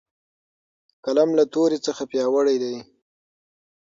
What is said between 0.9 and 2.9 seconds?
قلم له تورې څخه پیاوړی دی.